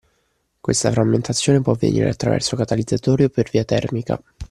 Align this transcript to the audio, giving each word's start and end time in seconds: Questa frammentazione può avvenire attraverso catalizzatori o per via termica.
Questa 0.59 0.89
frammentazione 0.89 1.61
può 1.61 1.73
avvenire 1.73 2.09
attraverso 2.09 2.55
catalizzatori 2.55 3.25
o 3.25 3.29
per 3.29 3.49
via 3.51 3.63
termica. 3.63 4.19